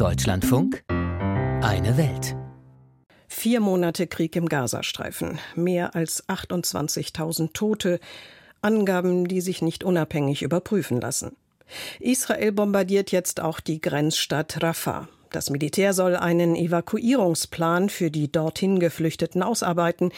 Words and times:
Deutschlandfunk 0.00 0.82
Eine 0.88 1.98
Welt. 1.98 2.34
Vier 3.28 3.60
Monate 3.60 4.06
Krieg 4.06 4.34
im 4.34 4.48
Gazastreifen, 4.48 5.38
mehr 5.54 5.94
als 5.94 6.26
28.000 6.26 7.52
Tote, 7.52 8.00
Angaben, 8.62 9.28
die 9.28 9.42
sich 9.42 9.60
nicht 9.60 9.84
unabhängig 9.84 10.40
überprüfen 10.40 11.02
lassen. 11.02 11.36
Israel 11.98 12.52
bombardiert 12.52 13.12
jetzt 13.12 13.40
auch 13.40 13.60
die 13.60 13.82
Grenzstadt 13.82 14.62
Rafah. 14.62 15.06
Das 15.32 15.50
Militär 15.50 15.92
soll 15.92 16.16
einen 16.16 16.56
Evakuierungsplan 16.56 17.90
für 17.90 18.10
die 18.10 18.32
dorthin 18.32 18.80
Geflüchteten 18.80 19.42
ausarbeiten. 19.42 20.12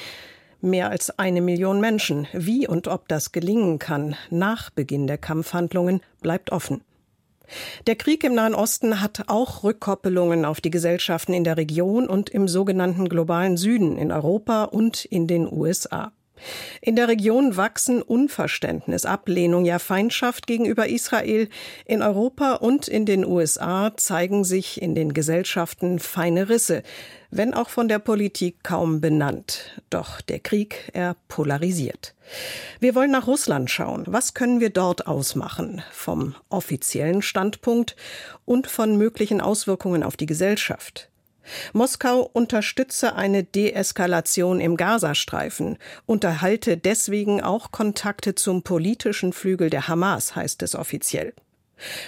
Mehr 0.61 0.91
als 0.91 1.19
eine 1.19 1.41
Million 1.41 1.81
Menschen. 1.81 2.29
Wie 2.33 2.69
und 2.69 2.87
ob 2.87 3.09
das 3.09 3.33
gelingen 3.33 3.81
kann 3.81 4.15
nach 4.31 4.71
Beginn 4.71 5.09
der 5.09 5.19
Kampfhandlungen, 5.19 6.03
bleibt 6.21 6.53
offen. 6.53 6.85
Der 7.87 7.97
Krieg 7.97 8.25
im 8.25 8.35
Nahen 8.35 8.55
Osten 8.55 9.01
hat 9.01 9.25
auch 9.29 9.65
Rückkoppelungen 9.65 10.45
auf 10.45 10.61
die 10.61 10.71
Gesellschaften 10.71 11.35
in 11.35 11.45
der 11.45 11.57
Region 11.57 12.09
und 12.09 12.31
im 12.31 12.49
sogenannten 12.49 13.09
globalen 13.09 13.57
Süden 13.57 13.99
in 13.99 14.13
Europa 14.13 14.65
und 14.65 15.05
in 15.05 15.27
den 15.27 15.51
USA. 15.53 16.13
In 16.81 16.97
der 16.97 17.09
Region 17.09 17.57
wachsen 17.57 18.03
Unverständnis, 18.03 19.05
Ablehnung, 19.05 19.65
ja 19.65 19.79
Feindschaft 19.79 20.47
gegenüber 20.47 20.89
Israel. 20.89 21.49
In 21.85 22.03
Europa 22.03 22.55
und 22.55 22.89
in 22.89 23.07
den 23.07 23.25
USA 23.25 23.93
zeigen 23.97 24.45
sich 24.45 24.81
in 24.81 24.95
den 24.95 25.15
Gesellschaften 25.15 25.99
feine 25.99 26.49
Risse, 26.49 26.83
wenn 27.31 27.55
auch 27.55 27.69
von 27.69 27.89
der 27.89 27.99
Politik 27.99 28.63
kaum 28.63 29.01
benannt. 29.01 29.81
Doch 29.91 30.21
der 30.21 30.41
Krieg, 30.41 30.91
er 30.93 31.17
polarisiert. 31.29 32.15
Wir 32.81 32.95
wollen 32.95 33.11
nach 33.11 33.27
Russland 33.27 33.71
schauen. 33.71 34.05
Was 34.07 34.35
können 34.35 34.61
wir 34.61 34.71
dort 34.71 35.07
ausmachen? 35.07 35.83
Vom 35.93 36.35
offiziellen 36.49 37.23
Standpunkt 37.23 37.97
und 38.45 38.67
von 38.67 38.97
möglichen 38.97 39.41
Auswirkungen 39.41 40.03
auf 40.03 40.17
die 40.17 40.27
Gesellschaft. 40.27 41.12
Moskau 41.73 42.29
unterstütze 42.33 43.15
eine 43.15 43.45
Deeskalation 43.45 44.61
im 44.61 44.77
Gazastreifen, 44.77 45.79
unterhalte 46.07 46.77
deswegen 46.77 47.43
auch 47.43 47.71
Kontakte 47.71 48.35
zum 48.35 48.63
politischen 48.63 49.33
Flügel 49.33 49.71
der 49.71 49.89
Hamas, 49.89 50.37
heißt 50.37 50.63
es 50.63 50.75
offiziell. 50.75 51.35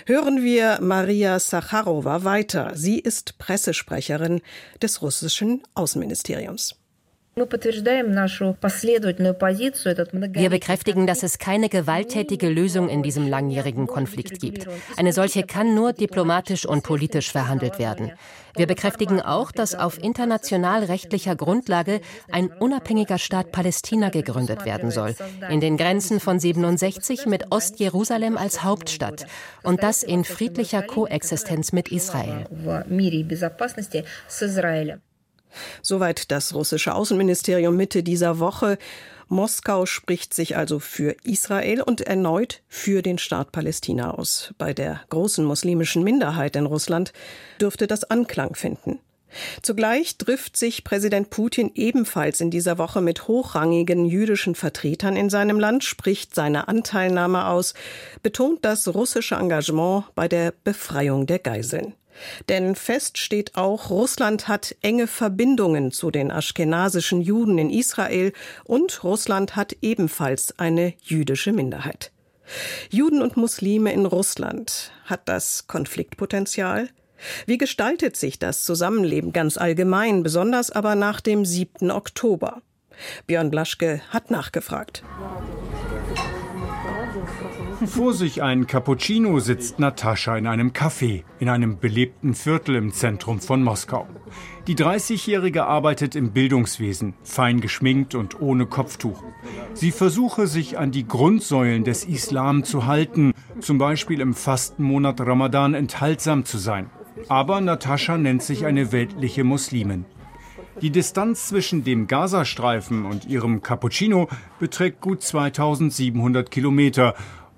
Hören 0.07 0.43
wir 0.45 0.79
Maria 0.81 1.39
Sacharowa 1.41 2.25
weiter. 2.25 2.73
Sie 2.75 2.99
ist 2.99 3.39
Pressesprecherin 3.39 4.41
des 4.81 5.03
russischen 5.03 5.63
Außenministeriums. 5.75 6.77
Wir 7.37 7.47
bekräftigen, 10.51 11.07
dass 11.09 11.25
es 11.25 11.39
keine 11.39 11.69
gewalttätige 11.69 12.49
Lösung 12.49 12.89
in 12.89 13.03
diesem 13.03 13.27
langjährigen 13.27 13.89
Konflikt 13.89 14.41
gibt. 14.41 14.69
Eine 14.97 15.13
solche 15.13 15.43
kann 15.43 15.75
nur 15.75 15.93
diplomatisch 15.93 16.65
und 16.65 16.85
politisch 16.85 17.33
verhandelt 17.33 17.81
werden. 17.81 18.13
Wir 18.57 18.69
bekräftigen 18.69 19.21
auch, 19.21 19.51
dass 19.51 19.75
auf 19.75 20.01
international 20.01 20.85
rechtlicher 20.85 21.35
Grundlage 21.35 22.01
ein 22.31 22.53
unabhängiger 22.53 23.19
Staat 23.19 23.51
Palästina 23.51 24.11
gegründet 24.11 24.65
werden 24.65 24.93
soll, 24.93 25.17
in 25.51 25.59
den 25.59 25.77
Grenzen 25.77 26.21
von 26.21 26.39
67 26.39 27.27
mit 27.27 27.51
Ostjerusalem 27.51 28.37
als 28.37 28.63
Hauptstadt 28.63 29.27
und 29.65 29.83
das 29.83 30.05
in 30.05 30.23
friedlicher 30.23 30.83
Koexistenz 30.83 31.73
mit 31.73 31.91
Israel. 31.91 32.47
Soweit 35.83 36.31
das 36.31 36.55
russische 36.55 36.95
Außenministerium 36.95 37.77
Mitte 37.77 38.03
dieser 38.03 38.39
Woche. 38.39 38.79
Moskau 39.29 39.87
spricht 39.87 40.35
sich 40.35 40.57
also 40.57 40.79
für 40.79 41.17
Israel 41.25 41.81
und 41.81 42.03
erneut 42.03 42.63
für 42.69 43.03
den 43.03 43.19
Staat 43.19 43.53
Palästina 43.53 44.13
aus. 44.13 44.55
Bei 44.59 44.73
der 44.75 45.01
großen 45.09 45.45
muslimischen 45.45 46.05
Minderheit 46.05 46.57
in 46.57 46.67
Russland 46.67 47.13
dürfte 47.61 47.87
das 47.87 48.05
Anklang 48.05 48.55
finden. 48.55 48.99
Zugleich 49.63 50.17
trifft 50.17 50.57
sich 50.57 50.85
Präsident 50.85 51.31
Putin 51.31 51.71
ebenfalls 51.75 52.41
in 52.41 52.51
dieser 52.51 52.79
Woche 52.79 53.01
mit 53.01 53.27
hochrangigen 53.27 54.05
jüdischen 54.05 54.55
Vertretern 54.55 55.17
in 55.17 55.31
seinem 55.31 55.59
Land, 55.59 55.85
spricht 55.85 56.35
seine 56.35 56.69
Anteilnahme 56.69 57.47
aus, 57.47 57.75
betont 58.23 58.65
das 58.65 58.87
russische 58.89 59.35
Engagement 59.35 60.05
bei 60.15 60.29
der 60.29 60.53
Befreiung 60.63 61.27
der 61.27 61.39
Geiseln. 61.41 61.95
Denn 62.49 62.75
fest 62.75 63.19
steht 63.19 63.57
auch, 63.57 63.91
Russland 63.91 64.49
hat 64.49 64.77
enge 64.83 65.07
Verbindungen 65.07 65.93
zu 65.93 66.11
den 66.11 66.31
aschkenasischen 66.31 67.21
Juden 67.21 67.59
in 67.59 67.71
Israel 67.71 68.33
und 68.65 69.03
Russland 69.05 69.57
hat 69.57 69.77
ebenfalls 69.83 70.59
eine 70.59 70.95
jüdische 71.03 71.53
Minderheit. 71.53 72.13
Juden 72.91 73.23
und 73.23 73.37
Muslime 73.37 73.93
in 73.93 74.07
Russland. 74.07 74.93
Hat 75.07 75.29
das 75.29 75.67
Konfliktpotenzial? 75.67 76.89
Wie 77.47 77.59
gestaltet 77.59 78.17
sich 78.17 78.39
das 78.39 78.65
Zusammenleben 78.65 79.33
ganz 79.33 79.57
allgemein, 79.57 80.23
besonders 80.23 80.71
aber 80.71 80.95
nach 80.95 81.21
dem 81.21 81.45
7. 81.45 81.91
Oktober? 81.91 82.63
Björn 83.27 83.51
Blaschke 83.51 84.03
hat 84.11 84.31
nachgefragt. 84.31 85.03
Vor 87.87 88.15
sich 88.15 88.43
ein 88.43 88.67
Cappuccino 88.67 89.41
sitzt 89.41 89.79
Natascha 89.79 90.37
in 90.37 90.47
einem 90.47 90.71
Café 90.71 91.25
in 91.41 91.49
einem 91.49 91.79
belebten 91.79 92.35
Viertel 92.35 92.77
im 92.77 92.93
Zentrum 92.93 93.41
von 93.41 93.63
Moskau. 93.63 94.07
Die 94.67 94.77
30-Jährige 94.77 95.65
arbeitet 95.65 96.15
im 96.15 96.33
Bildungswesen, 96.33 97.15
fein 97.23 97.61
geschminkt 97.61 98.15
und 98.15 98.41
ohne 98.41 98.67
Kopftuch. 98.67 99.23
Sie 99.75 99.91
versuche 99.91 100.47
sich 100.47 100.79
an 100.79 100.93
die 100.93 101.07
Grundsäulen 101.07 101.85
des 101.85 102.05
Islam 102.05 102.65
zu 102.65 102.87
halten, 102.87 103.33
zum 103.61 103.79
Beispiel 103.79 104.21
im 104.21 104.35
Fastenmonat 104.35 105.21
Ramadan 105.21 105.75
enthaltsam 105.75 106.45
zu 106.45 106.59
sein. 106.59 106.91
Aber 107.29 107.61
Natascha 107.61 108.17
nennt 108.17 108.43
sich 108.43 108.67
eine 108.67 108.93
weltliche 108.93 109.45
Muslimin. 109.45 110.05
Die 110.81 110.91
Distanz 110.91 111.49
zwischen 111.49 111.85
dem 111.85 112.09
Gazastreifen 112.09 113.05
und 113.05 113.27
ihrem 113.27 113.63
Cappuccino 113.63 114.29
beträgt 114.59 115.01
gut 115.01 115.23
2700 115.23 116.51
Kilometer 116.51 117.15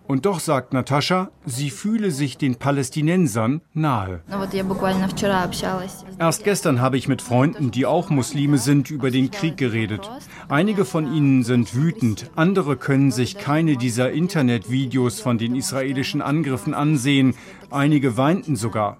und 0.06 0.26
doch 0.26 0.40
sagt 0.40 0.72
Natascha, 0.72 1.30
sie 1.44 1.70
fühle 1.70 2.10
sich 2.10 2.38
den 2.38 2.56
Palästinensern 2.56 3.60
nahe. 3.74 4.22
Erst 6.18 6.44
gestern 6.44 6.80
habe 6.80 6.96
ich 6.96 7.08
mit 7.08 7.22
Freunden, 7.22 7.70
die 7.70 7.86
auch 7.86 8.10
Muslime 8.10 8.58
sind, 8.58 8.90
über 8.90 9.10
den 9.10 9.30
Krieg 9.30 9.56
geredet. 9.56 10.10
Einige 10.48 10.84
von 10.84 11.12
ihnen 11.12 11.42
sind 11.42 11.74
wütend, 11.74 12.30
andere 12.36 12.76
können 12.76 13.10
sich 13.10 13.38
keine 13.38 13.76
dieser 13.76 14.12
Internetvideos 14.12 15.20
von 15.20 15.38
den 15.38 15.54
israelischen 15.54 16.22
Angriffen 16.22 16.74
ansehen, 16.74 17.34
einige 17.70 18.16
weinten 18.16 18.56
sogar. 18.56 18.98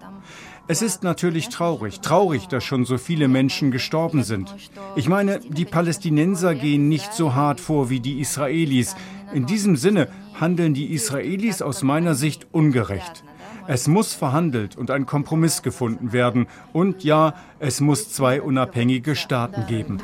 Es 0.69 0.81
ist 0.81 1.01
natürlich 1.01 1.47
traurig, 1.47 2.01
traurig, 2.01 2.47
dass 2.49 2.65
schon 2.65 2.83
so 2.83 2.97
viele 2.97 3.29
Menschen 3.29 3.71
gestorben 3.71 4.23
sind. 4.23 4.53
Ich 4.97 5.07
meine, 5.07 5.39
die 5.39 5.63
Palästinenser 5.63 6.55
gehen 6.55 6.89
nicht 6.89 7.13
so 7.13 7.33
hart 7.33 7.61
vor 7.61 7.89
wie 7.89 8.01
die 8.01 8.19
Israelis. 8.19 8.93
In 9.33 9.45
diesem 9.45 9.77
Sinne 9.77 10.09
handeln 10.39 10.73
die 10.73 10.93
Israelis 10.93 11.61
aus 11.61 11.83
meiner 11.83 12.15
Sicht 12.15 12.47
ungerecht. 12.51 13.23
Es 13.67 13.87
muss 13.87 14.13
verhandelt 14.13 14.77
und 14.77 14.91
ein 14.91 15.05
Kompromiss 15.05 15.61
gefunden 15.61 16.13
werden. 16.13 16.47
Und 16.71 17.03
ja, 17.03 17.33
es 17.59 17.81
muss 17.81 18.11
zwei 18.13 18.41
unabhängige 18.41 19.15
Staaten 19.15 19.65
geben. 19.67 19.99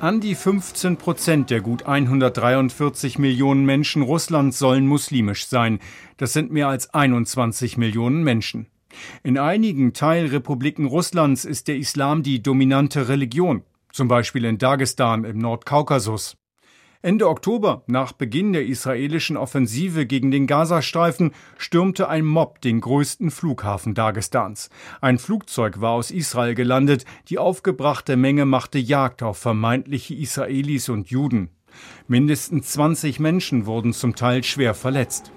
An 0.00 0.20
die 0.20 0.34
15 0.34 0.96
Prozent 0.96 1.50
der 1.50 1.60
gut 1.60 1.86
143 1.86 3.18
Millionen 3.18 3.64
Menschen 3.64 4.02
Russlands 4.02 4.58
sollen 4.58 4.86
muslimisch 4.86 5.46
sein. 5.46 5.80
Das 6.16 6.32
sind 6.32 6.50
mehr 6.50 6.68
als 6.68 6.92
21 6.92 7.76
Millionen 7.76 8.22
Menschen. 8.22 8.66
In 9.22 9.38
einigen 9.38 9.92
Teilrepubliken 9.92 10.86
Russlands 10.86 11.44
ist 11.44 11.68
der 11.68 11.76
Islam 11.76 12.22
die 12.22 12.42
dominante 12.42 13.08
Religion, 13.08 13.62
zum 13.92 14.08
Beispiel 14.08 14.44
in 14.44 14.58
Dagestan 14.58 15.24
im 15.24 15.38
Nordkaukasus. 15.38 16.36
Ende 17.04 17.28
Oktober, 17.28 17.82
nach 17.86 18.12
Beginn 18.12 18.54
der 18.54 18.64
israelischen 18.64 19.36
Offensive 19.36 20.06
gegen 20.06 20.30
den 20.30 20.46
Gazastreifen, 20.46 21.32
stürmte 21.58 22.08
ein 22.08 22.24
Mob 22.24 22.62
den 22.62 22.80
größten 22.80 23.30
Flughafen 23.30 23.92
Dagestans. 23.92 24.70
Ein 25.02 25.18
Flugzeug 25.18 25.82
war 25.82 25.90
aus 25.90 26.10
Israel 26.10 26.54
gelandet, 26.54 27.04
die 27.28 27.36
aufgebrachte 27.36 28.16
Menge 28.16 28.46
machte 28.46 28.78
Jagd 28.78 29.22
auf 29.22 29.36
vermeintliche 29.36 30.14
Israelis 30.14 30.88
und 30.88 31.10
Juden. 31.10 31.50
Mindestens 32.08 32.70
20 32.70 33.20
Menschen 33.20 33.66
wurden 33.66 33.92
zum 33.92 34.16
Teil 34.16 34.42
schwer 34.42 34.72
verletzt. 34.72 35.30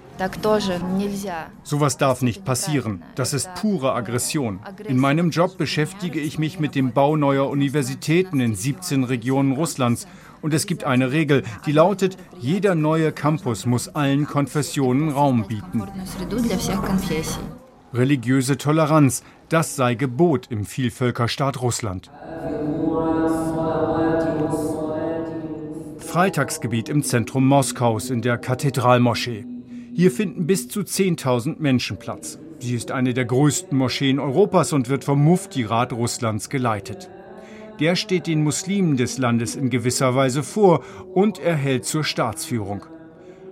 Sowas 1.62 1.96
darf 1.96 2.22
nicht 2.22 2.44
passieren. 2.44 3.04
Das 3.14 3.32
ist 3.32 3.54
pure 3.54 3.92
Aggression. 3.92 4.58
In 4.86 4.98
meinem 4.98 5.30
Job 5.30 5.56
beschäftige 5.58 6.18
ich 6.18 6.38
mich 6.38 6.58
mit 6.58 6.74
dem 6.74 6.92
Bau 6.92 7.16
neuer 7.16 7.48
Universitäten 7.48 8.40
in 8.40 8.56
17 8.56 9.04
Regionen 9.04 9.52
Russlands 9.52 10.08
und 10.42 10.54
es 10.54 10.66
gibt 10.66 10.84
eine 10.84 11.12
Regel, 11.12 11.42
die 11.66 11.72
lautet, 11.72 12.16
jeder 12.38 12.74
neue 12.74 13.12
Campus 13.12 13.66
muss 13.66 13.88
allen 13.88 14.26
Konfessionen 14.26 15.10
Raum 15.10 15.46
bieten. 15.46 15.82
Religiöse 17.92 18.58
Toleranz, 18.58 19.22
das 19.48 19.76
sei 19.76 19.94
Gebot 19.94 20.48
im 20.50 20.66
Vielvölkerstaat 20.66 21.62
Russland. 21.62 22.10
Freitagsgebiet 25.98 26.88
im 26.88 27.02
Zentrum 27.02 27.46
Moskaus 27.46 28.10
in 28.10 28.22
der 28.22 28.38
Kathedralmoschee. 28.38 29.44
Hier 29.94 30.10
finden 30.10 30.46
bis 30.46 30.68
zu 30.68 30.80
10.000 30.80 31.56
Menschen 31.58 31.98
Platz. 31.98 32.38
Sie 32.60 32.74
ist 32.74 32.90
eine 32.90 33.14
der 33.14 33.24
größten 33.24 33.76
Moscheen 33.76 34.18
Europas 34.18 34.72
und 34.72 34.88
wird 34.88 35.04
vom 35.04 35.22
Mufti-Rat 35.22 35.92
Russlands 35.92 36.48
geleitet. 36.48 37.10
Der 37.80 37.94
steht 37.94 38.26
den 38.26 38.42
Muslimen 38.42 38.96
des 38.96 39.18
Landes 39.18 39.54
in 39.54 39.70
gewisser 39.70 40.14
Weise 40.14 40.42
vor 40.42 40.84
und 41.14 41.38
erhält 41.38 41.84
zur 41.84 42.02
Staatsführung. 42.02 42.84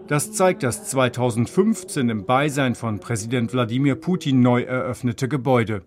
Das 0.08 0.32
zeigt 0.32 0.62
das 0.62 0.88
2015 0.88 2.08
im 2.08 2.26
Beisein 2.26 2.74
von 2.74 3.00
Präsident 3.00 3.52
Wladimir 3.52 3.96
Putin 3.96 4.40
neu 4.40 4.62
eröffnete 4.62 5.28
Gebäude. 5.28 5.82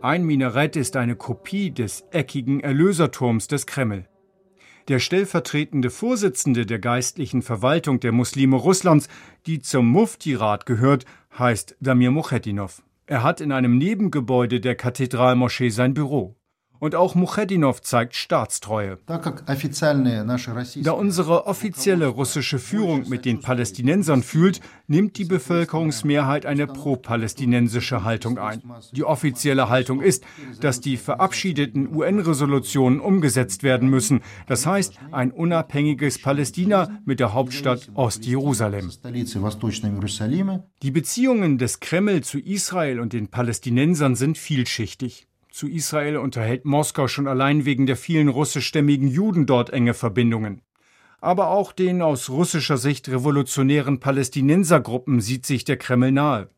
Ein 0.00 0.24
Minarett 0.24 0.76
ist 0.76 0.96
eine 0.96 1.16
Kopie 1.16 1.70
des 1.70 2.04
eckigen 2.10 2.60
Erlöserturms 2.60 3.48
des 3.48 3.66
Kreml. 3.66 4.06
Der 4.88 4.98
stellvertretende 4.98 5.90
Vorsitzende 5.90 6.66
der 6.66 6.78
geistlichen 6.78 7.42
Verwaltung 7.42 8.00
der 8.00 8.12
Muslime 8.12 8.56
Russlands, 8.56 9.08
die 9.46 9.60
zum 9.60 9.88
Mufti-Rat 9.88 10.66
gehört, 10.66 11.06
heißt 11.38 11.76
Damir 11.80 12.10
Muchetinov. 12.10 12.82
Er 13.06 13.22
hat 13.22 13.40
in 13.40 13.50
einem 13.50 13.78
Nebengebäude 13.78 14.60
der 14.60 14.74
Kathedralmoschee 14.74 15.70
sein 15.70 15.94
Büro. 15.94 16.36
Und 16.84 16.94
auch 16.94 17.14
Muchedinov 17.14 17.80
zeigt 17.80 18.14
Staatstreue. 18.14 18.98
Da 19.06 20.92
unsere 20.92 21.46
offizielle 21.46 22.06
russische 22.08 22.58
Führung 22.58 23.08
mit 23.08 23.24
den 23.24 23.40
Palästinensern 23.40 24.22
fühlt, 24.22 24.60
nimmt 24.86 25.16
die 25.16 25.24
Bevölkerungsmehrheit 25.24 26.44
eine 26.44 26.66
pro-palästinensische 26.66 28.04
Haltung 28.04 28.36
ein. 28.36 28.60
Die 28.92 29.02
offizielle 29.02 29.70
Haltung 29.70 30.02
ist, 30.02 30.24
dass 30.60 30.82
die 30.82 30.98
verabschiedeten 30.98 31.88
UN-Resolutionen 31.88 33.00
umgesetzt 33.00 33.62
werden 33.62 33.88
müssen. 33.88 34.20
Das 34.46 34.66
heißt, 34.66 34.92
ein 35.10 35.30
unabhängiges 35.30 36.20
Palästina 36.20 37.00
mit 37.06 37.18
der 37.18 37.32
Hauptstadt 37.32 37.92
Ostjerusalem. 37.94 38.92
Die 40.82 40.90
Beziehungen 40.90 41.56
des 41.56 41.80
Kreml 41.80 42.22
zu 42.22 42.38
Israel 42.38 43.00
und 43.00 43.14
den 43.14 43.28
Palästinensern 43.28 44.16
sind 44.16 44.36
vielschichtig. 44.36 45.28
Zu 45.54 45.68
Israel 45.68 46.16
unterhält 46.16 46.64
Moskau 46.64 47.06
schon 47.06 47.28
allein 47.28 47.64
wegen 47.64 47.86
der 47.86 47.96
vielen 47.96 48.26
russischstämmigen 48.26 49.06
Juden 49.06 49.46
dort 49.46 49.70
enge 49.70 49.94
Verbindungen. 49.94 50.62
Aber 51.20 51.50
auch 51.50 51.70
den 51.70 52.02
aus 52.02 52.28
russischer 52.28 52.76
Sicht 52.76 53.08
revolutionären 53.08 54.00
Palästinensergruppen 54.00 55.20
sieht 55.20 55.46
sich 55.46 55.62
der 55.62 55.76
Kreml 55.76 56.10
nahe. 56.10 56.50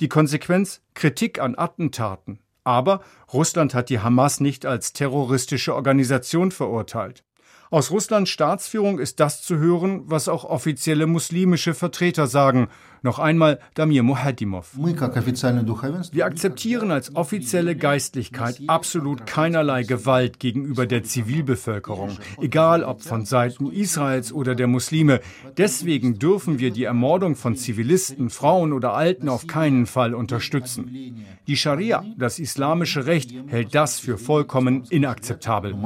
Die 0.00 0.08
Konsequenz 0.08 0.80
Kritik 0.94 1.38
an 1.38 1.54
Attentaten. 1.54 2.38
Aber 2.64 3.02
Russland 3.30 3.74
hat 3.74 3.90
die 3.90 4.00
Hamas 4.00 4.40
nicht 4.40 4.64
als 4.64 4.94
terroristische 4.94 5.74
Organisation 5.74 6.50
verurteilt. 6.50 7.24
Aus 7.72 7.92
Russlands 7.92 8.30
Staatsführung 8.30 8.98
ist 8.98 9.20
das 9.20 9.42
zu 9.42 9.56
hören, 9.58 10.02
was 10.06 10.26
auch 10.26 10.42
offizielle 10.42 11.06
muslimische 11.06 11.72
Vertreter 11.72 12.26
sagen. 12.26 12.66
Noch 13.02 13.20
einmal 13.20 13.60
Damir 13.74 14.02
Muhadimov. 14.02 14.72
Wir 14.76 16.26
akzeptieren 16.26 16.90
als 16.90 17.14
offizielle 17.14 17.76
Geistlichkeit 17.76 18.60
absolut 18.66 19.24
keinerlei 19.24 19.84
Gewalt 19.84 20.40
gegenüber 20.40 20.84
der 20.86 21.04
Zivilbevölkerung, 21.04 22.18
egal 22.40 22.82
ob 22.82 23.02
von 23.02 23.24
Seiten 23.24 23.70
Israels 23.70 24.32
oder 24.32 24.56
der 24.56 24.66
Muslime. 24.66 25.20
Deswegen 25.56 26.18
dürfen 26.18 26.58
wir 26.58 26.72
die 26.72 26.84
Ermordung 26.84 27.36
von 27.36 27.54
Zivilisten, 27.54 28.30
Frauen 28.30 28.72
oder 28.72 28.94
Alten 28.94 29.28
auf 29.28 29.46
keinen 29.46 29.86
Fall 29.86 30.14
unterstützen. 30.14 31.24
Die 31.46 31.56
Scharia, 31.56 32.04
das 32.18 32.40
islamische 32.40 33.06
Recht, 33.06 33.32
hält 33.46 33.76
das 33.76 34.00
für 34.00 34.18
vollkommen 34.18 34.82
inakzeptabel. 34.90 35.76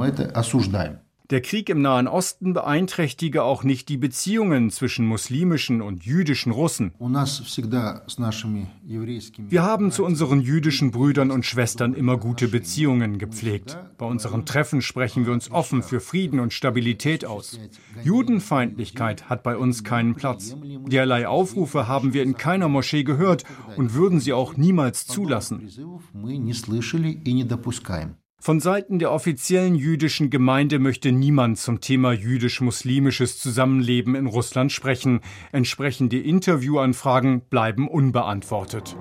Der 1.31 1.41
Krieg 1.41 1.69
im 1.69 1.81
Nahen 1.81 2.07
Osten 2.07 2.53
beeinträchtige 2.53 3.41
auch 3.43 3.63
nicht 3.63 3.89
die 3.89 3.97
Beziehungen 3.97 4.69
zwischen 4.69 5.07
muslimischen 5.07 5.81
und 5.81 6.05
jüdischen 6.05 6.51
Russen. 6.51 6.91
Wir 9.49 9.63
haben 9.63 9.91
zu 9.91 10.05
unseren 10.05 10.41
jüdischen 10.41 10.91
Brüdern 10.91 11.31
und 11.31 11.45
Schwestern 11.45 11.95
immer 11.95 12.17
gute 12.17 12.47
Beziehungen 12.47 13.17
gepflegt. 13.17 13.77
Bei 13.97 14.05
unseren 14.05 14.45
Treffen 14.45 14.81
sprechen 14.81 15.25
wir 15.25 15.33
uns 15.33 15.49
offen 15.49 15.81
für 15.81 15.99
Frieden 15.99 16.39
und 16.39 16.53
Stabilität 16.53 17.25
aus. 17.25 17.59
Judenfeindlichkeit 18.03 19.27
hat 19.27 19.41
bei 19.41 19.57
uns 19.57 19.83
keinen 19.83 20.13
Platz. 20.13 20.55
Derlei 20.87 21.27
Aufrufe 21.27 21.87
haben 21.87 22.13
wir 22.13 22.21
in 22.21 22.37
keiner 22.37 22.67
Moschee 22.67 23.03
gehört 23.03 23.45
und 23.77 23.95
würden 23.95 24.19
sie 24.19 24.33
auch 24.33 24.57
niemals 24.57 25.07
zulassen. 25.07 25.69
Von 28.41 28.59
Seiten 28.59 28.99
der 28.99 29.11
offiziellen 29.11 29.73
jüdischen 29.73 30.29
Gemeinde 30.29 30.77
möchte 30.77 31.11
niemand 31.11 31.57
zum 31.57 31.81
Thema 31.81 32.11
jüdisch-muslimisches 32.11 33.39
Zusammenleben 33.39 34.13
in 34.13 34.27
Russland 34.27 34.71
sprechen. 34.71 35.21
Entsprechende 35.51 36.19
Interviewanfragen 36.19 37.41
bleiben 37.49 37.87
unbeantwortet. 37.87 38.95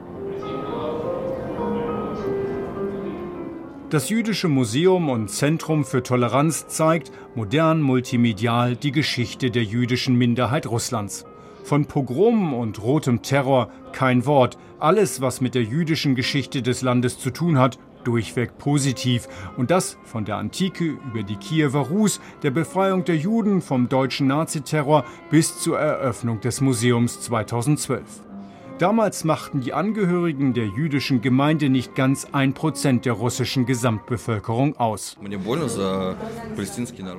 Das 3.91 4.09
Jüdische 4.09 4.49
Museum 4.49 5.11
und 5.11 5.29
Zentrum 5.29 5.85
für 5.85 6.03
Toleranz 6.03 6.67
zeigt 6.69 7.13
modern 7.35 7.83
multimedial 7.83 8.77
die 8.77 8.93
Geschichte 8.93 9.51
der 9.51 9.63
jüdischen 9.63 10.17
Minderheit 10.17 10.67
Russlands. 10.67 11.27
Von 11.65 11.85
Pogromen 11.87 12.55
und 12.55 12.83
rotem 12.83 13.23
Terror 13.23 13.71
kein 13.93 14.27
Wort. 14.27 14.59
Alles, 14.79 15.21
was 15.21 15.41
mit 15.41 15.55
der 15.55 15.63
jüdischen 15.63 16.15
Geschichte 16.15 16.61
des 16.61 16.83
Landes 16.83 17.19
zu 17.19 17.31
tun 17.31 17.59
hat, 17.59 17.79
durchweg 18.05 18.59
positiv. 18.59 19.29
Und 19.57 19.71
das 19.71 19.97
von 20.05 20.25
der 20.25 20.37
Antike 20.37 20.85
über 20.85 21.23
die 21.23 21.37
Kiewer 21.37 21.81
Rus, 21.81 22.21
der 22.43 22.51
Befreiung 22.51 23.05
der 23.05 23.17
Juden 23.17 23.61
vom 23.61 23.89
deutschen 23.89 24.27
Naziterror 24.27 25.05
bis 25.31 25.61
zur 25.61 25.79
Eröffnung 25.79 26.41
des 26.41 26.61
Museums 26.61 27.21
2012. 27.21 28.34
Damals 28.79 29.23
machten 29.23 29.61
die 29.61 29.73
Angehörigen 29.73 30.53
der 30.53 30.67
jüdischen 30.67 31.21
Gemeinde 31.21 31.69
nicht 31.69 31.95
ganz 31.95 32.27
ein 32.33 32.55
Prozent 32.55 33.05
der 33.05 33.13
russischen 33.13 33.67
Gesamtbevölkerung 33.67 34.77
aus. 34.77 35.17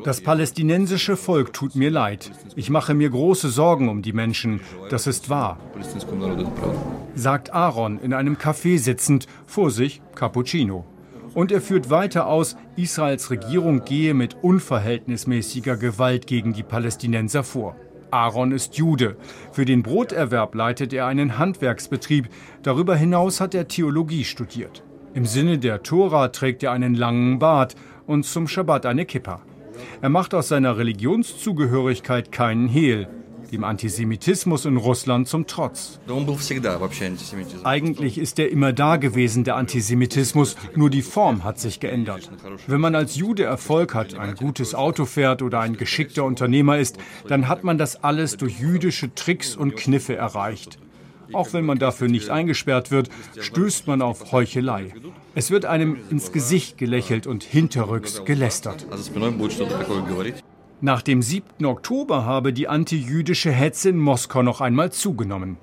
Das 0.04 0.22
palästinensische 0.22 1.16
Volk 1.16 1.54
tut 1.54 1.75
mir 1.75 1.90
leid. 1.90 2.31
Ich 2.57 2.69
mache 2.69 2.94
mir 2.94 3.10
große 3.10 3.50
Sorgen 3.50 3.88
um 3.88 4.02
die 4.02 4.12
Menschen. 4.12 4.60
Das 4.90 5.07
ist 5.07 5.30
wahr. 5.30 5.57
Sagt 7.16 7.54
Aaron 7.54 8.00
in 8.00 8.13
einem 8.13 8.36
Café 8.36 8.78
sitzend, 8.78 9.28
vor 9.46 9.72
sich 9.72 10.02
Cappuccino. 10.13 10.84
Und 11.34 11.52
er 11.52 11.62
führt 11.62 11.90
weiter 11.90 12.28
aus, 12.28 12.57
Israels 12.75 13.30
Regierung 13.30 13.84
gehe 13.86 14.13
mit 14.13 14.38
unverhältnismäßiger 14.42 15.78
Gewalt 15.78 16.28
gegen 16.28 16.54
die 16.54 16.63
Palästinenser 16.63 17.44
vor. 17.44 17.75
Aaron 18.15 18.53
ist 18.53 18.77
Jude. 18.77 19.17
Für 19.51 19.65
den 19.65 19.83
Broterwerb 19.83 20.56
leitet 20.56 20.94
er 20.94 21.06
einen 21.06 21.38
Handwerksbetrieb. 21.38 22.29
Darüber 22.63 22.95
hinaus 22.95 23.41
hat 23.41 23.53
er 23.53 23.67
Theologie 23.67 24.23
studiert. 24.23 24.83
Im 25.13 25.25
Sinne 25.25 25.59
der 25.59 25.83
Tora 25.83 26.30
trägt 26.30 26.63
er 26.63 26.71
einen 26.71 26.95
langen 26.95 27.40
Bart 27.40 27.75
und 28.07 28.23
zum 28.23 28.47
Schabbat 28.47 28.85
eine 28.85 29.06
Kippa. 29.06 29.42
Er 30.01 30.07
macht 30.07 30.33
aus 30.33 30.47
seiner 30.47 30.78
Religionszugehörigkeit 30.78 32.31
keinen 32.31 32.69
Hehl 32.69 33.09
dem 33.56 33.64
Antisemitismus 33.64 34.66
in 34.66 34.78
Russland 34.78 35.28
zum 35.28 35.47
Trotz. 35.47 36.00
Eigentlich 37.64 38.18
ist 38.18 38.38
er 38.38 38.52
immer 38.52 38.74
da 38.74 38.97
gewesen, 38.97 39.44
der 39.44 39.56
Antisemitismus, 39.56 40.56
nur 40.76 40.90
die 40.90 41.02
Form 41.02 41.44
hat 41.44 41.59
sich 41.59 41.80
geändert. 41.80 42.30
Wenn 42.68 42.81
man 42.81 42.95
als 42.95 43.16
Jude 43.16 43.44
Erfolg 43.44 43.95
hat, 43.95 44.16
ein 44.16 44.35
gutes 44.35 44.76
Auto 44.76 45.06
fährt 45.06 45.42
oder 45.42 45.62
ein 45.62 45.78
geschickter 45.78 46.26
Unternehmer 46.26 46.78
ist, 46.78 46.97
dann 47.28 47.47
hat 47.47 47.64
man 47.64 47.78
das 47.78 48.04
alles 48.04 48.38
durch 48.38 48.59
jüdische 48.59 49.14
Tricks 49.16 49.56
und 49.56 49.76
Kniffe 49.76 50.16
erreicht. 50.16 50.78
Auch 51.33 51.54
wenn 51.54 51.66
man 51.66 51.80
dafür 51.80 52.07
nicht 52.07 52.30
eingesperrt 52.30 52.92
wird, 52.92 53.09
stößt 53.40 53.88
man 53.88 54.02
auf 54.02 54.31
Heuchelei. 54.31 54.94
Es 55.33 55.50
wird 55.50 55.66
einem 55.66 55.97
ins 56.09 56.31
Gesicht 56.31 56.78
gelächelt 56.78 57.26
und 57.26 57.44
hinterrücks 57.44 58.26
gelästert. 58.26 58.85
Nach 60.85 61.01
dem 61.01 61.23
7. 61.23 61.65
Oktober 61.65 62.25
habe 62.25 62.54
die 62.54 62.68
antijüdische 62.68 63.49
Hetze 63.49 63.89
in 63.89 63.97
Moskau 63.97 64.44
noch 64.44 64.61
einmal 64.61 64.92
zugenommen. 64.92 65.57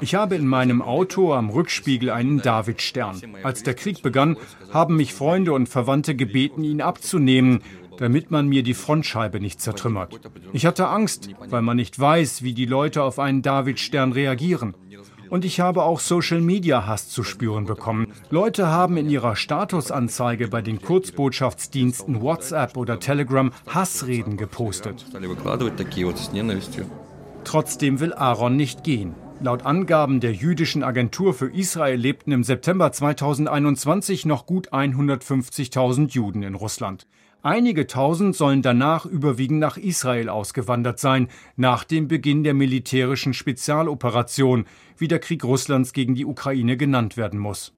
Ich 0.00 0.14
habe 0.16 0.34
in 0.34 0.48
meinem 0.48 0.82
Auto 0.82 1.32
am 1.32 1.50
Rückspiegel 1.50 2.10
einen 2.10 2.42
Davidstern. 2.42 3.22
Als 3.44 3.62
der 3.62 3.74
Krieg 3.74 4.02
begann, 4.02 4.36
haben 4.72 4.96
mich 4.96 5.14
Freunde 5.14 5.52
und 5.52 5.68
Verwandte 5.68 6.16
gebeten, 6.16 6.64
ihn 6.64 6.80
abzunehmen, 6.80 7.62
damit 7.98 8.32
man 8.32 8.48
mir 8.48 8.64
die 8.64 8.74
Frontscheibe 8.74 9.38
nicht 9.38 9.60
zertrümmert. 9.60 10.18
Ich 10.52 10.66
hatte 10.66 10.88
Angst, 10.88 11.28
weil 11.50 11.62
man 11.62 11.76
nicht 11.76 12.00
weiß, 12.00 12.42
wie 12.42 12.52
die 12.52 12.66
Leute 12.66 13.04
auf 13.04 13.20
einen 13.20 13.42
Davidstern 13.42 14.10
reagieren. 14.10 14.74
Und 15.32 15.46
ich 15.46 15.60
habe 15.60 15.84
auch 15.84 15.98
Social-Media-Hass 15.98 17.08
zu 17.08 17.24
spüren 17.24 17.64
bekommen. 17.64 18.12
Leute 18.28 18.66
haben 18.66 18.98
in 18.98 19.08
ihrer 19.08 19.34
Statusanzeige 19.34 20.48
bei 20.48 20.60
den 20.60 20.82
Kurzbotschaftsdiensten 20.82 22.20
WhatsApp 22.20 22.76
oder 22.76 23.00
Telegram 23.00 23.50
Hassreden 23.66 24.36
gepostet. 24.36 25.06
Trotzdem 27.44 28.00
will 28.00 28.12
Aaron 28.12 28.56
nicht 28.56 28.84
gehen. 28.84 29.14
Laut 29.40 29.64
Angaben 29.64 30.20
der 30.20 30.34
jüdischen 30.34 30.82
Agentur 30.82 31.32
für 31.32 31.50
Israel 31.50 31.98
lebten 31.98 32.32
im 32.32 32.44
September 32.44 32.92
2021 32.92 34.26
noch 34.26 34.44
gut 34.44 34.70
150.000 34.74 36.10
Juden 36.10 36.42
in 36.42 36.54
Russland. 36.54 37.06
Einige 37.44 37.88
tausend 37.88 38.36
sollen 38.36 38.62
danach 38.62 39.04
überwiegend 39.04 39.58
nach 39.58 39.76
Israel 39.76 40.28
ausgewandert 40.28 41.00
sein, 41.00 41.26
nach 41.56 41.82
dem 41.82 42.06
Beginn 42.06 42.44
der 42.44 42.54
militärischen 42.54 43.34
Spezialoperation, 43.34 44.64
wie 44.96 45.08
der 45.08 45.18
Krieg 45.18 45.42
Russlands 45.42 45.92
gegen 45.92 46.14
die 46.14 46.24
Ukraine 46.24 46.76
genannt 46.76 47.16
werden 47.16 47.40
muss. 47.40 47.72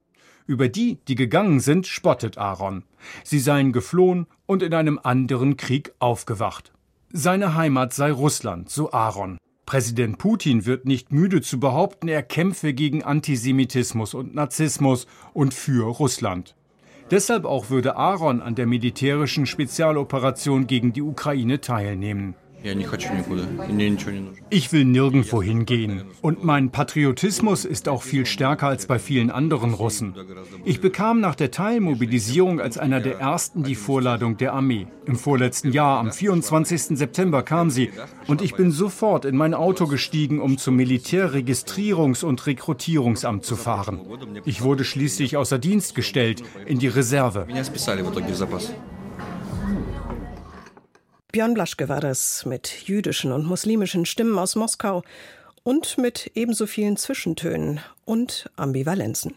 Über 0.46 0.68
die, 0.68 0.98
die 1.08 1.14
gegangen 1.14 1.60
sind, 1.60 1.86
spottet 1.86 2.36
Aaron. 2.36 2.84
Sie 3.22 3.38
seien 3.38 3.72
geflohen 3.72 4.26
und 4.44 4.62
in 4.62 4.74
einem 4.74 5.00
anderen 5.02 5.56
Krieg 5.56 5.94
aufgewacht. 5.98 6.74
Seine 7.10 7.54
Heimat 7.54 7.94
sei 7.94 8.12
Russland, 8.12 8.68
so 8.68 8.92
Aaron. 8.92 9.38
Präsident 9.64 10.18
Putin 10.18 10.66
wird 10.66 10.84
nicht 10.84 11.10
müde 11.10 11.40
zu 11.40 11.58
behaupten, 11.58 12.08
er 12.08 12.22
kämpfe 12.22 12.74
gegen 12.74 13.02
Antisemitismus 13.02 14.12
und 14.12 14.34
Narzissmus 14.34 15.06
und 15.32 15.54
für 15.54 15.86
Russland. 15.86 16.54
Deshalb 17.10 17.44
auch 17.44 17.70
würde 17.70 17.96
Aaron 17.96 18.40
an 18.40 18.54
der 18.54 18.66
militärischen 18.66 19.46
Spezialoperation 19.46 20.66
gegen 20.66 20.92
die 20.92 21.02
Ukraine 21.02 21.60
teilnehmen. 21.60 22.34
Ich 24.48 24.72
will 24.72 24.84
nirgendwo 24.86 25.42
hingehen. 25.42 26.04
Und 26.22 26.44
mein 26.44 26.70
Patriotismus 26.70 27.66
ist 27.66 27.90
auch 27.90 28.02
viel 28.02 28.24
stärker 28.24 28.68
als 28.68 28.86
bei 28.86 28.98
vielen 28.98 29.30
anderen 29.30 29.74
Russen. 29.74 30.14
Ich 30.64 30.80
bekam 30.80 31.20
nach 31.20 31.34
der 31.34 31.50
Teilmobilisierung 31.50 32.60
als 32.60 32.78
einer 32.78 33.00
der 33.00 33.18
ersten 33.18 33.64
die 33.64 33.74
Vorladung 33.74 34.38
der 34.38 34.54
Armee. 34.54 34.86
Im 35.04 35.16
vorletzten 35.16 35.72
Jahr, 35.72 35.98
am 35.98 36.10
24. 36.10 36.96
September, 36.96 37.42
kam 37.42 37.68
sie. 37.68 37.90
Und 38.28 38.40
ich 38.40 38.54
bin 38.54 38.70
sofort 38.70 39.26
in 39.26 39.36
mein 39.36 39.52
Auto 39.52 39.86
gestiegen, 39.86 40.40
um 40.40 40.56
zum 40.56 40.78
Militärregistrierungs- 40.78 42.24
und 42.24 42.46
Rekrutierungsamt 42.46 43.44
zu 43.44 43.56
fahren. 43.56 44.00
Ich 44.46 44.62
wurde 44.62 44.84
schließlich 44.84 45.36
außer 45.36 45.58
Dienst 45.58 45.94
gestellt, 45.94 46.42
in 46.64 46.78
die 46.78 46.88
Reserve. 46.88 47.46
Björn 51.34 51.54
Blaschke 51.54 51.88
war 51.88 52.00
das 52.00 52.46
mit 52.46 52.86
jüdischen 52.86 53.32
und 53.32 53.44
muslimischen 53.44 54.06
Stimmen 54.06 54.38
aus 54.38 54.54
Moskau 54.54 55.02
und 55.64 55.98
mit 55.98 56.30
ebenso 56.36 56.68
vielen 56.68 56.96
Zwischentönen 56.96 57.80
und 58.04 58.48
Ambivalenzen. 58.54 59.34